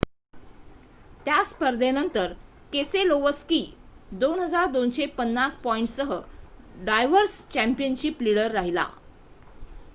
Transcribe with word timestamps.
त्या 1.25 1.43
स्पर्धेनंतर 1.45 2.33
केसेलोवस्की 2.73 3.61
2,250 4.13 5.55
पॉईंटसह 5.63 6.19
ड्रायवर्स 6.77 7.39
चँपियनशिप 7.49 8.21
लिडर 8.21 8.51
राहिला 8.51 8.87